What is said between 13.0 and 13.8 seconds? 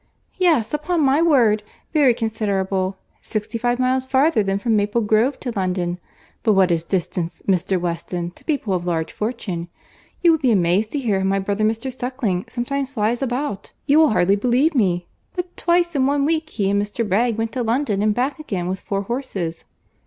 about.